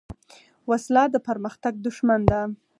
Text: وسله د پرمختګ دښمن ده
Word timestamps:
وسله 0.69 1.03
د 1.13 1.15
پرمختګ 1.27 1.73
دښمن 1.85 2.21
ده 2.31 2.41